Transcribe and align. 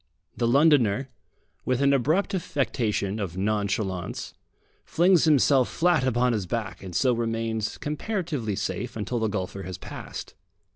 The 0.35 0.47
Londoner, 0.47 1.09
with 1.63 1.79
an 1.79 1.93
abrupt 1.93 2.33
affectation 2.33 3.19
of 3.19 3.37
nonchalance, 3.37 4.33
flings 4.83 5.25
himself 5.25 5.69
flat 5.69 6.03
upon 6.07 6.33
his 6.33 6.47
back, 6.47 6.81
and 6.81 6.95
so 6.95 7.13
remains 7.13 7.77
comparatively 7.77 8.55
safe 8.55 8.95
until 8.95 9.19
the 9.19 9.27
golfer 9.27 9.61
has 9.61 9.77
passed. 9.77 10.33